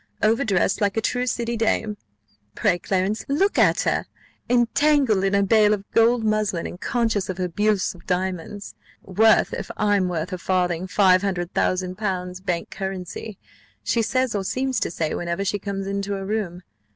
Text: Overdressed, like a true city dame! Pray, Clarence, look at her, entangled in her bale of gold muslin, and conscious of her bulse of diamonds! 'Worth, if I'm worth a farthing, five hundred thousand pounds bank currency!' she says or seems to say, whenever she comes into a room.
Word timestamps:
Overdressed, 0.23 0.81
like 0.81 0.97
a 0.97 0.99
true 0.99 1.27
city 1.27 1.55
dame! 1.55 1.95
Pray, 2.55 2.79
Clarence, 2.79 3.23
look 3.27 3.59
at 3.59 3.81
her, 3.81 4.07
entangled 4.49 5.23
in 5.23 5.35
her 5.35 5.43
bale 5.43 5.75
of 5.75 5.85
gold 5.91 6.23
muslin, 6.23 6.65
and 6.65 6.81
conscious 6.81 7.29
of 7.29 7.37
her 7.37 7.47
bulse 7.47 7.93
of 7.93 8.07
diamonds! 8.07 8.73
'Worth, 9.03 9.53
if 9.53 9.69
I'm 9.77 10.07
worth 10.09 10.33
a 10.33 10.39
farthing, 10.39 10.87
five 10.87 11.21
hundred 11.21 11.53
thousand 11.53 11.99
pounds 11.99 12.39
bank 12.41 12.71
currency!' 12.71 13.37
she 13.83 14.01
says 14.01 14.33
or 14.33 14.43
seems 14.43 14.79
to 14.79 14.89
say, 14.89 15.13
whenever 15.13 15.45
she 15.45 15.59
comes 15.59 15.85
into 15.85 16.17
a 16.17 16.25
room. 16.25 16.63